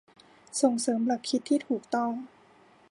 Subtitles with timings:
[0.61, 2.11] ส่งเสริมหลักคิดที่ถูกต้อง